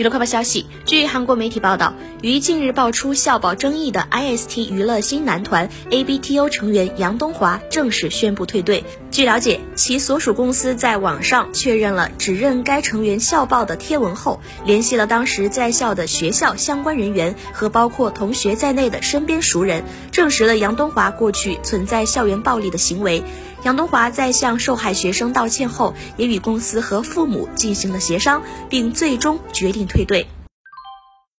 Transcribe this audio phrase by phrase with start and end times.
[0.00, 1.92] 娱乐快报消息，据韩国媒体报道，
[2.22, 8.82] 于近日爆出校报争议的 IST 娱乐新男团 ABTO 成员杨东华正式宣布退队。
[9.10, 23.22] 据了解，其所属公司在网上确认了指认该成员校报的贴文后，联系了当时在校的学校相关人员和包括同学在内的身边熟人，证实了杨东华过去存在校园暴力的行为。
[23.62, 30.26] 杨东华在向受害学生道歉后，也与公司和父母进行了协商，并最终决定退队。